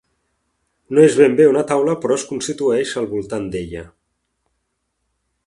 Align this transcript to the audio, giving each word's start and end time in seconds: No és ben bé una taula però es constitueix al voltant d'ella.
No 0.95 1.03
és 1.09 1.17
ben 1.19 1.35
bé 1.39 1.45
una 1.49 1.63
taula 1.73 1.95
però 2.07 2.17
es 2.21 2.25
constitueix 2.31 2.95
al 3.03 3.09
voltant 3.13 3.47
d'ella. 3.57 3.85